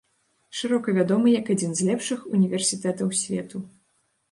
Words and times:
Шырока 0.59 0.95
вядомы 0.99 1.27
як 1.39 1.51
адзін 1.55 1.71
з 1.81 1.87
лепшых 1.91 2.25
універсітэтаў 2.41 3.15
свету. 3.23 3.57